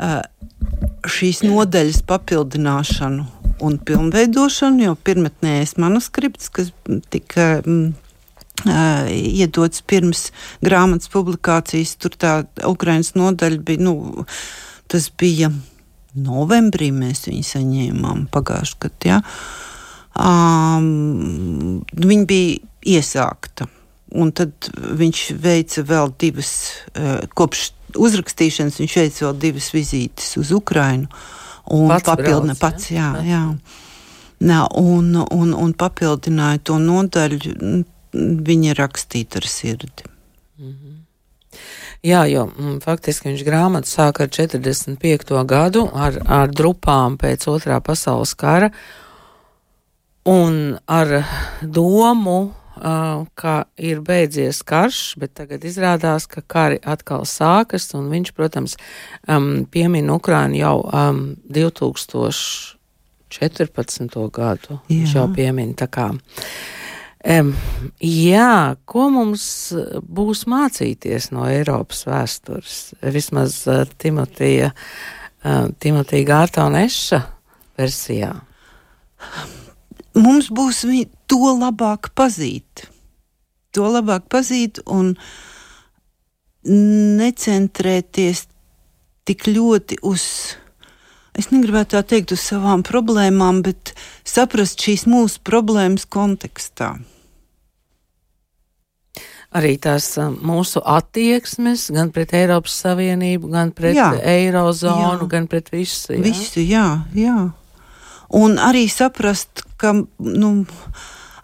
uh, 0.01 0.21
šīs 1.07 1.43
nodaļas 1.45 2.01
papildināšanu 2.09 3.27
un 3.63 3.75
pilnveidošanu, 3.85 4.87
jo 4.87 4.95
pirmotnējais 5.07 5.75
manuskripts, 5.79 6.49
kas 6.51 6.71
tika 7.13 7.59
mm, 7.61 7.91
uh, 8.65 9.07
iedots 9.11 9.83
pirms 9.87 10.29
grāmatas 10.65 11.11
publikācijas, 11.13 11.95
tur 12.01 12.15
tā 12.19 12.33
Ukrainas 12.67 13.13
nodaļa 13.15 13.61
bija, 13.69 13.85
nu, 13.87 14.17
tas 14.89 15.09
bija 15.19 15.51
novembrī 16.17 16.89
mēs 16.95 17.27
viņu 17.29 17.45
saņēmām 17.45 18.27
pagājušajā 18.33 18.79
gadā. 18.85 19.09
Ja? 19.09 19.19
Um, 20.19 21.83
viņa 21.93 22.29
bija 22.29 22.97
iesākta. 22.97 23.69
Un 24.19 24.31
tad 24.33 24.71
viņš 24.73 25.25
veica 25.37 25.83
vēl 25.85 26.15
divas, 26.17 26.53
uh, 26.97 27.21
kopš 27.37 27.69
uzrakstīšanas, 27.99 28.79
viņš 28.81 28.95
veica 28.97 29.27
vēl 29.27 29.37
divas 29.43 29.69
vizītes 29.73 30.33
uz 30.41 30.53
Ukrajinu. 30.55 31.09
Un 31.69 31.91
pats 31.91 32.07
papildināja 32.07 32.57
brauc, 32.57 32.63
pats, 32.63 32.89
jā, 32.89 33.11
jā. 33.21 33.27
jā. 33.29 33.43
Nā, 34.49 34.63
un, 34.79 35.11
un, 35.13 35.53
un 35.53 35.75
papildināja 35.77 36.63
to 36.65 36.79
nodaļu, 36.81 37.83
viņa 38.49 38.77
rakstīta 38.79 39.43
ar 39.43 39.45
sirdi. 39.45 40.09
Mm 40.57 40.71
-hmm. 40.71 40.98
Jā, 41.99 42.21
jo 42.31 42.45
m, 42.55 42.79
faktiski 42.79 43.27
viņš 43.27 43.41
grāmatu 43.43 43.91
sāka 43.91 44.23
ar 44.23 44.29
45. 44.31 45.35
gadu, 45.43 45.83
ar, 45.91 46.15
ar 46.23 46.47
drupām 46.47 47.19
pēc 47.19 47.43
otrā 47.51 47.83
pasaules 47.83 48.31
kara, 48.39 48.71
un 50.29 50.77
ar 50.87 51.25
domu, 51.59 52.55
uh, 52.79 53.27
ka 53.35 53.67
ir 53.75 53.99
beidzies 53.99 54.63
karš, 54.63 55.19
bet 55.19 55.35
tagad 55.41 55.59
izrādās, 55.67 56.23
ka 56.31 56.39
kari 56.41 56.79
atkal 56.87 57.27
sākas, 57.27 57.91
un 57.99 58.07
viņš, 58.13 58.31
protams, 58.37 58.77
um, 59.27 59.65
piemin 59.67 60.09
Ukrainu 60.13 60.55
jau 60.55 60.87
um, 60.87 61.35
2014. 61.51 64.15
gadu. 64.31 64.79
Jā. 64.79 64.87
Viņš 64.87 65.15
jau 65.19 65.27
piemin 65.35 65.75
tā 65.75 65.91
kā. 65.91 66.15
Um, 67.19 67.51
jā, 67.99 68.75
ko 68.87 69.09
mums 69.11 69.43
būs 70.07 70.45
mācīties 70.47 71.31
no 71.35 71.43
Eiropas 71.51 72.05
vēstures? 72.07 72.77
Vismaz 73.03 73.57
uh, 73.67 73.83
Timotija, 73.99 74.69
uh, 74.71 75.67
Timotija 75.83 76.29
Gārtona 76.29 76.85
Eša 76.87 77.19
versijā. 77.79 78.31
Mums 80.15 80.47
būs 80.47 80.85
to 81.27 81.51
labāk 81.59 82.13
pazīt. 82.15 82.87
To 83.75 83.91
labāk 83.91 84.31
pazīt 84.31 84.79
un 84.87 85.11
necentrēties 86.63 88.47
tik 89.27 89.45
ļoti 89.51 89.99
uz 90.07 90.23
es 91.39 91.51
negribētu 91.53 91.95
tā 91.95 92.01
teikt 92.15 92.33
uz 92.35 92.43
savām 92.43 92.83
problēmām, 92.85 93.61
bet 93.63 93.93
saprast 94.29 94.81
šīs 94.83 95.05
mūsu 95.09 95.41
problēmas 95.45 96.05
kontekstā. 96.09 96.95
Arī 99.49 99.79
tās 99.81 100.11
mūsu 100.45 100.81
attieksmes, 100.85 101.87
gan 101.95 102.11
pret 102.13 102.35
Eiropas 102.37 102.75
Savienību, 102.83 103.49
gan 103.49 103.71
pret 103.73 103.97
jā, 103.97 104.11
Eirozonu, 104.21 105.23
jā. 105.25 105.29
gan 105.31 105.47
pret 105.49 105.71
visu. 105.73 106.13
Jā? 106.13 106.21
Visu, 106.21 106.61
jā, 106.61 106.85
jā. 107.17 107.37
Un 108.37 108.59
arī 108.61 108.85
saprast, 108.93 109.63
ka, 109.81 109.95
nu, 110.21 110.51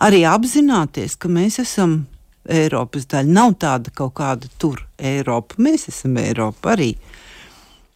arī 0.05 0.21
apzināties, 0.29 1.17
ka 1.17 1.31
mēs 1.33 1.57
esam 1.63 2.03
Eiropas 2.45 3.07
daļa. 3.09 3.33
Nav 3.33 3.55
tāda 3.61 3.89
kaut 3.95 4.13
kāda 4.19 4.51
tur 4.61 4.83
Eiropa. 5.01 5.57
Mēs 5.65 5.87
esam 5.89 6.19
Eiropa 6.21 6.75
arī. 6.75 6.91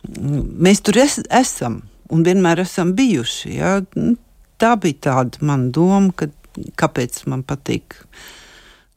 Mēs 0.09 0.81
tur 0.81 0.97
es, 1.03 1.19
esam 1.29 1.83
un 2.09 2.25
vienmēr 2.25 2.63
esam 2.63 2.95
bijuši. 2.97 3.53
Ja? 3.59 3.75
Tā 4.59 4.75
bija 4.81 4.99
tāda 5.07 5.39
mana 5.45 5.69
doma, 5.71 6.11
ka, 6.15 6.27
kāpēc 6.79 7.21
man 7.31 7.45
patīk 7.47 7.95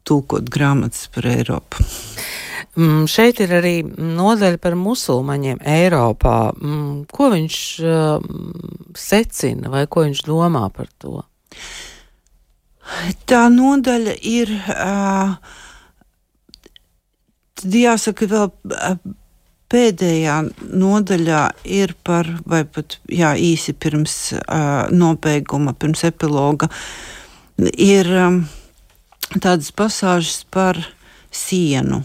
tulkot 0.09 0.49
grāmatas 0.51 1.07
par 1.15 1.29
Eiropu. 1.31 1.85
Mm, 2.73 3.05
šeit 3.11 3.41
ir 3.45 3.53
arī 3.59 3.75
nodaļa 3.85 4.59
par 4.63 4.75
musulmaņiem 4.81 5.61
Eiropā. 5.69 6.37
Mm, 6.57 6.93
ko 7.13 7.29
viņš 7.35 7.57
uh, 7.85 8.29
secina 8.99 9.73
vai 9.73 9.85
ko 9.87 10.07
viņš 10.07 10.25
domā 10.27 10.65
par 10.75 10.89
to? 11.03 11.23
Tā 13.29 13.43
nodaļa 13.53 14.15
ir, 14.27 14.55
uh, 14.73 15.37
jāsaka, 17.63 18.27
vēl 18.33 18.49
uh, 18.49 18.97
pēdējā 19.73 20.37
nodaļā 20.61 21.43
ir 21.65 21.95
par, 22.05 22.29
vai 22.49 22.63
pat 22.69 22.99
jā, 23.09 23.33
īsi 23.39 23.73
pirms 23.73 24.17
uh, 24.37 24.89
nobeiguma, 24.93 25.73
pirms 25.73 26.05
epiloga, 26.09 26.69
ir 27.73 28.11
um, 28.13 28.43
tādas 29.39 29.73
pasāžas 29.77 30.43
par 30.53 30.81
sienu. 31.33 32.03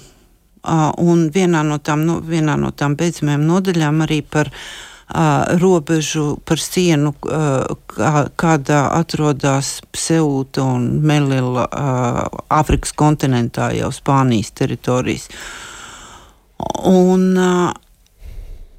Uh, 0.68 0.92
un 1.00 1.28
vienā 1.32 1.64
no 1.64 1.78
tām, 1.80 2.04
no, 2.08 2.20
vienā 2.24 2.58
no 2.60 2.74
tām 2.76 2.98
beidzamajām 3.00 3.46
nodaļām 3.48 4.02
arī 4.08 4.22
par 4.24 4.50
uh, 4.52 5.60
robežu, 5.62 6.26
par 6.48 6.64
sienu, 6.64 7.14
uh, 7.28 7.78
kā, 7.92 8.28
kādā 8.40 8.82
atrodas 8.96 9.78
Pseuta 9.96 10.66
un 10.76 10.90
Melila 11.08 11.68
Āfrikas 12.52 12.96
kontinentā 12.96 13.72
jau 13.76 13.94
Spānijas 13.96 14.52
teritorijas. 14.56 15.32
Uh, 15.32 15.67
Un, 16.88 17.30
uh, 17.38 17.72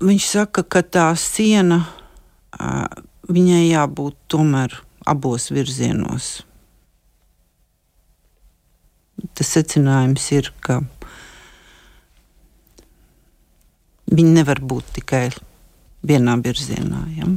viņš 0.03 0.27
saka, 0.27 0.65
ka 0.65 0.83
tā 0.83 1.07
siena 1.19 1.83
uh, 1.85 2.87
viņai 3.31 3.65
jābūt 3.69 4.17
tomēr 4.33 4.75
abos 5.09 5.51
virzienos. 5.55 6.31
Tas 9.35 9.51
secinājums 9.55 10.27
ir, 10.35 10.51
ka 10.63 10.81
viņi 14.09 14.35
nevar 14.39 14.63
būt 14.63 14.95
tikai 14.99 15.29
vienā 16.07 16.37
virzienā. 16.43 17.03
Ja? 17.19 17.31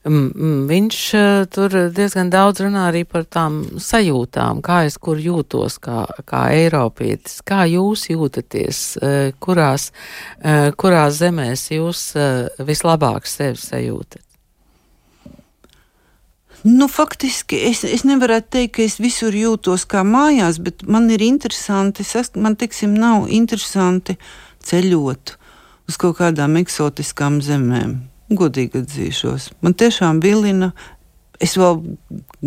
Viņš 0.00 0.98
eh, 1.12 1.42
tur 1.52 1.74
diezgan 1.92 2.30
daudz 2.32 2.62
runā 2.64 2.86
arī 2.88 3.02
par 3.04 3.26
tām 3.28 3.60
sajūtām, 3.76 4.62
kā 4.64 4.86
es 4.88 4.96
kur 4.96 5.20
jūtos 5.20 5.76
kā, 5.76 6.06
kā 6.24 6.46
Eiropietis, 6.56 7.42
kā 7.44 7.66
jūs 7.68 8.06
jūtaties, 8.08 8.96
eh, 8.96 9.32
kurās, 9.36 9.90
eh, 10.40 10.72
kurās 10.72 11.20
zemēs 11.20 11.68
jūs 11.76 12.16
vislabāk 12.64 13.28
sevi 13.28 13.60
sajūtat. 13.60 14.24
Nu, 16.64 16.88
faktiski 16.88 17.60
es, 17.68 17.84
es 17.84 18.04
nevaru 18.04 18.40
teikt, 18.40 18.76
ka 18.76 18.82
es 18.82 18.96
visur 19.00 19.32
jūtos 19.36 19.84
kā 19.84 20.00
mājās, 20.00 20.62
bet 20.64 20.82
man 20.88 21.10
ir 21.10 21.20
interesanti, 21.20 22.04
es, 22.04 22.32
man 22.36 22.56
teiksim, 22.56 22.96
nav 22.96 23.28
interesanti 23.28 24.16
ceļot 24.64 25.36
uz 25.88 26.00
kaut 26.00 26.16
kādām 26.20 26.56
eksotiskām 26.60 27.40
zemēm 27.44 28.10
godīgi 28.38 28.82
atzīšos. 28.84 29.50
Man 29.64 29.76
tiešām 29.78 30.22
vilina. 30.24 30.72
Es 31.40 31.54
vēl 31.56 31.78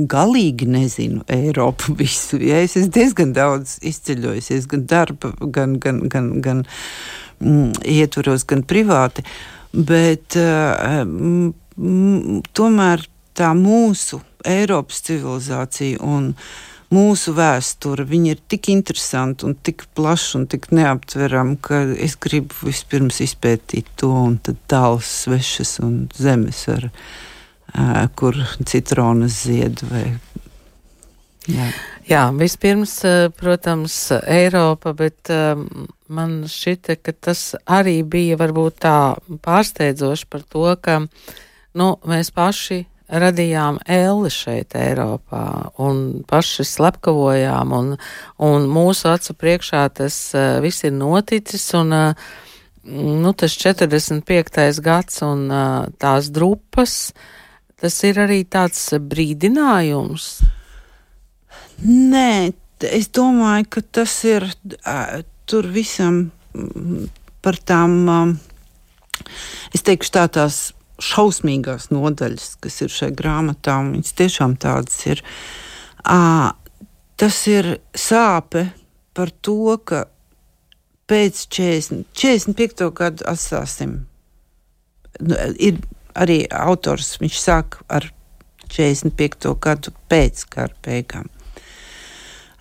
galīgi 0.10 0.68
nezinu 0.70 1.24
Eiropu 1.34 1.96
visu. 2.02 2.38
Ja? 2.44 2.62
Es 2.62 2.78
esmu 2.78 2.94
diezgan 2.94 3.32
daudz 3.34 3.80
izceļojusies, 3.90 4.68
gan 4.70 4.86
darba, 4.90 5.34
gan, 5.42 5.80
gan, 5.82 6.04
gan, 6.14 6.30
gan 6.46 6.62
mm, 7.42 7.82
ietvaros, 7.96 8.46
gan 8.50 8.62
privāti. 8.70 9.26
Bet 9.74 10.38
uh, 10.38 11.02
mm, 11.02 12.44
tomēr 12.54 13.08
tā 13.34 13.50
mūsu 13.58 14.22
Eiropas 14.46 15.02
civilizācija 15.08 15.98
un 16.06 16.30
uh, 16.36 16.46
mūsu 16.94 17.34
vēsture 17.38 18.06
ir 18.30 18.42
tik 18.48 18.70
interesanta 18.70 19.48
un 19.48 19.56
tik 19.56 19.86
plaša 19.96 20.40
un 20.40 20.48
tik 20.48 20.70
neaptverama, 20.72 21.58
ka 21.62 21.84
es 21.98 22.16
gribu 22.16 22.54
vispirms 22.68 23.22
izpētīt 23.26 23.90
to 23.98 24.12
un 24.12 24.38
tad 24.38 24.58
tālus 24.68 25.10
svešas 25.24 25.80
un 25.84 26.08
zemes, 26.14 26.68
ar, 26.70 26.90
uh, 27.74 28.06
kur 28.16 28.38
citronas 28.66 29.44
zied 29.48 29.84
vai 29.90 30.08
Jā. 31.44 31.66
Jā, 32.08 32.22
vispirms, 32.36 32.94
protams, 33.36 33.96
Eiropa, 34.28 34.94
bet 34.96 35.28
man 36.12 36.34
šķita, 36.48 36.98
ka 37.04 37.14
tas 37.16 37.42
arī 37.68 37.98
bija 38.08 38.38
varbūt 38.40 38.80
tā 38.84 38.96
pārsteidzoši 39.44 40.28
par 40.32 40.44
to, 40.48 40.66
ka 40.84 41.02
nu, 41.80 41.88
mēs 42.08 42.32
paši 42.36 42.84
radījām 43.12 43.80
elli 43.90 44.32
šeit 44.32 44.76
Eiropā 44.80 45.74
un 45.84 46.24
paši 46.30 46.66
slepkavojām 46.68 47.74
un, 47.76 47.92
un 48.40 48.70
mūsu 48.72 49.12
acu 49.12 49.36
priekšā 49.38 49.84
tas 50.00 50.18
uh, 50.38 50.60
viss 50.64 50.86
ir 50.88 50.96
noticis 50.96 51.68
un 51.78 51.94
uh, 51.94 52.26
nu, 52.84 53.34
tas 53.34 53.56
45. 53.60 54.82
gads 54.84 55.22
un 55.26 55.48
uh, 55.52 55.86
tās 56.00 56.30
drupas, 56.34 57.14
tas 57.80 58.00
ir 58.04 58.20
arī 58.24 58.44
tāds 58.44 58.92
brīdinājums. 59.00 60.28
Nē, 61.84 62.54
es 62.84 63.10
domāju, 63.16 63.70
ka 63.78 63.84
tas 64.00 64.16
ir 64.28 64.48
uh, 64.48 65.22
tur 65.50 65.68
visam 65.72 66.26
par 67.44 67.60
tām, 67.60 67.98
uh, 68.08 69.28
es 69.76 69.84
teikšu 69.84 70.16
tā 70.20 70.28
tās 70.32 70.64
šausmīgās 71.04 71.90
nodaļas, 71.94 72.56
kas 72.64 72.82
ir 72.86 72.94
šajā 72.94 73.16
grāmatā, 73.20 73.78
un 73.84 73.94
viņas 73.98 74.16
tiešām 74.20 74.56
tādas 74.62 74.98
ir. 75.10 75.24
À, 76.04 76.54
tas 77.20 77.38
ir 77.52 77.78
sāpe 77.98 78.68
par 79.14 79.32
to, 79.46 79.78
ka 79.86 80.06
pēc 81.10 81.46
40, 81.54 82.06
45. 82.16 82.90
gadu 82.98 83.28
atstāsim. 83.30 84.04
Nu, 85.22 85.38
ir 85.62 85.82
arī 86.18 86.44
autors, 86.50 87.16
viņš 87.22 87.40
sāk 87.40 87.80
ar 87.92 88.10
45. 88.74 89.54
gadu 89.62 89.94
pēc 90.10 90.46
kara 90.50 90.74
beigām. 90.86 91.30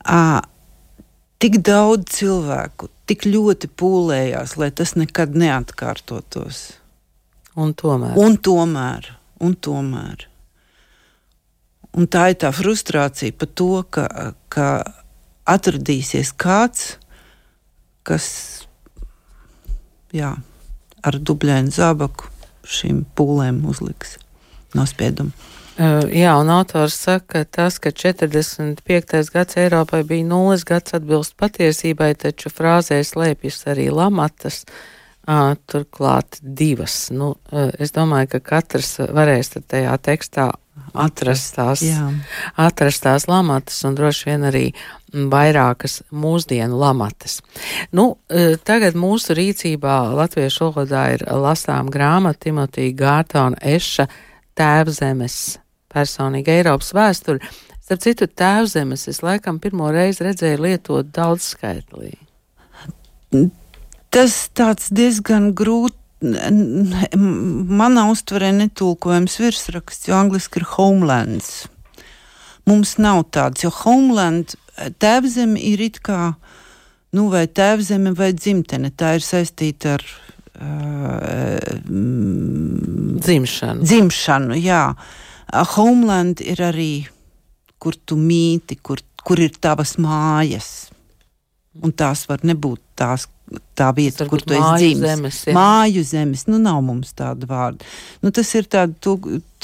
À, 0.04 0.42
tik 1.40 1.60
daudz 1.64 2.10
cilvēku, 2.18 2.90
tik 3.08 3.24
ļoti 3.28 3.70
pūlējās, 3.78 4.56
lai 4.60 4.70
tas 4.74 4.96
nekad 4.98 5.36
neatkārtotos. 5.38 6.81
Un 7.60 7.74
tomēr. 7.76 8.16
Un 8.16 8.38
tomēr, 8.40 9.08
un 9.44 9.54
tomēr. 9.60 10.26
Un 11.92 12.08
tā 12.08 12.30
ir 12.32 12.38
tā 12.40 12.48
frustrācija 12.56 13.34
par 13.36 13.50
to, 13.52 13.72
ka, 13.92 14.06
ka 14.52 14.68
atradīsies 15.44 16.32
kāds, 16.40 16.94
kas 18.08 18.28
jā, 20.16 20.32
ar 21.04 21.18
dubļainu 21.20 21.74
zābaku 21.74 22.30
šīm 22.64 23.02
pūlēm 23.18 23.60
uzliks 23.68 24.16
nospiedumu. 24.78 25.34
Jā, 25.76 26.32
un 26.40 26.48
autors 26.52 26.96
saka, 27.00 27.42
ka 27.42 27.44
tas, 27.58 27.78
ka 27.82 27.92
45. 27.96 29.22
gads 29.32 29.60
Eiropai 29.60 30.02
bija 30.08 30.24
nulles 30.28 30.64
gads 30.68 30.96
atbilst 30.96 31.36
patiesībai, 31.40 32.12
taču 32.20 32.52
frāzē 32.52 33.00
slēpjas 33.04 33.64
arī 33.72 33.88
lamatas, 33.92 34.62
uh, 34.68 35.01
turklāt 35.70 36.40
divas. 36.42 37.06
Nu, 37.14 37.34
uh, 37.52 37.70
es 37.78 37.94
domāju, 37.94 38.34
ka 38.36 38.42
katrs 38.54 38.96
varēs 39.12 39.54
tajā 39.60 39.94
tekstā 40.02 40.50
atrast 40.94 41.54
tās, 41.56 41.82
Jā. 41.84 42.08
atrast 42.60 43.04
tās 43.04 43.26
lamatas 43.28 43.78
un 43.88 43.96
droši 43.96 44.28
vien 44.28 44.46
arī 44.48 44.64
vairākas 45.12 46.00
mūsdienu 46.12 46.78
lamatas. 46.80 47.40
Nu, 47.92 48.16
tagad 48.64 48.96
mūsu 48.96 49.36
rīcībā 49.36 49.96
latviešu 50.16 50.70
valodā 50.72 51.04
ir 51.16 51.26
lasām 51.28 51.90
grāmata 51.92 52.46
Timotija 52.46 52.96
Gārtona 52.96 53.60
Eša 53.60 54.08
Tēvzemes 54.56 55.38
personīga 55.92 56.56
Eiropas 56.56 56.92
vēsture. 56.96 57.52
Starp 57.82 58.04
citu, 58.04 58.28
Tēvzemes 58.28 59.08
es 59.10 59.20
laikam 59.24 59.60
pirmo 59.60 59.90
reizi 59.92 60.24
redzēju 60.24 60.64
lietot 60.64 61.12
daudz 61.12 61.52
skaitlī. 61.52 62.14
Tas 64.12 64.34
tāds 64.52 64.90
diezgan 64.92 65.54
grūti 65.56 65.96
manā 66.22 68.04
uztverē 68.12 68.52
netulkojams 68.54 69.38
virsraksts, 69.42 70.08
jo 70.08 70.14
angliski 70.18 70.60
ir 70.60 70.66
homelands. 70.76 71.64
Mums 72.68 72.94
nav 73.02 73.24
tāds, 73.34 73.64
jo 73.64 73.72
homeland 73.74 74.54
tēvzeme 75.02 75.58
ir 75.58 75.80
it 75.82 75.98
kā, 76.04 76.34
nu, 77.16 77.26
vai 77.32 77.46
tēvzeme 77.48 78.12
vai 78.14 78.30
dzimtene. 78.36 78.92
Tā 78.94 79.16
ir 79.18 79.24
saistīta 79.26 79.96
ar 79.96 80.04
uh, 80.60 81.58
dzimšanu. 83.26 83.82
Dzimšanu, 83.82 84.60
jā. 84.62 84.84
Homeland 85.74 86.40
ir 86.44 86.62
arī, 86.68 87.06
kur 87.82 87.98
tu 88.06 88.16
mīti, 88.16 88.78
kur, 88.78 89.02
kur 89.24 89.42
ir 89.42 89.58
tavas 89.58 89.98
mājas. 90.00 90.91
Un 91.80 91.92
tās 91.96 92.26
var 92.28 92.42
nebūt 92.44 92.80
tās, 93.00 93.24
tā 93.78 93.88
vieta, 93.96 94.26
kur 94.28 94.42
tu 94.44 94.52
esi 94.52 94.90
dzimis. 94.92 95.04
Zemes, 95.06 95.38
jā. 95.48 95.54
māju 95.56 96.02
zemes, 96.04 96.44
nu 96.50 96.58
nav 96.60 96.82
mums 96.84 97.14
tāda 97.16 97.48
vārda. 97.48 97.86
Nu, 98.20 98.32
tas 98.34 98.50
ir 98.58 98.68
tāds 98.72 99.00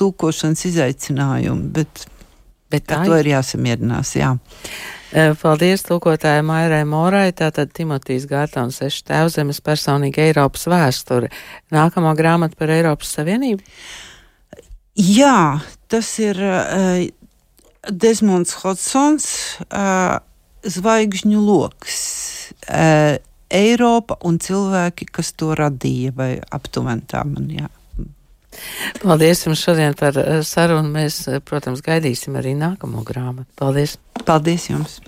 tūkošanas 0.01 0.65
izaicinājums, 0.71 1.67
bet, 1.77 2.07
bet 2.73 2.95
ar 2.97 3.05
to 3.05 3.19
ir 3.21 3.29
jāsamierinās. 3.35 4.15
Jā. 4.17 4.33
E, 5.09 5.31
paldies 5.41 5.85
tulkotājai 5.85 6.45
Mairai 6.45 6.83
Morai, 6.89 7.29
tātad 7.37 7.73
Timotīs 7.77 8.25
Gārtons 8.29 8.81
seši 8.81 9.05
tēvzemes 9.09 9.61
personīga 9.65 10.25
Eiropas 10.27 10.65
vēsture. 10.69 11.29
Nākamā 11.73 12.13
grāmata 12.17 12.57
par 12.57 12.73
Eiropas 12.73 13.13
Savienību? 13.17 13.61
Jā, 14.99 15.61
tas 15.93 16.11
ir 16.21 16.41
uh, 16.43 17.05
Desmonds 17.89 18.57
Hodsons, 18.61 19.29
uh, 19.71 20.19
Zvaigžņu 20.67 21.43
loks. 21.45 21.99
Uh, 22.69 23.19
Eiropa 23.49 24.19
un 24.29 24.37
cilvēki, 24.43 25.09
kas 25.09 25.33
to 25.33 25.55
radīja, 25.57 26.13
vai 26.17 26.33
aptuveni 26.53 27.07
tā 27.09 27.23
man 27.25 27.49
jā. 27.53 27.71
Paldies 29.01 29.45
jums 29.47 29.63
šodien 29.63 29.97
par 29.97 30.17
sarunu. 30.45 30.91
Mēs, 30.93 31.23
protams, 31.49 31.85
gaidīsim 31.85 32.37
arī 32.41 32.57
nākamo 32.59 33.05
grāmatu. 33.07 33.49
Paldies! 33.61 33.97
Paldies 34.27 34.69
jums! 34.69 34.99